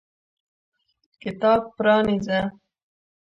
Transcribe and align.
کتاب 1.21 1.61
پرانیزه! 1.75 2.39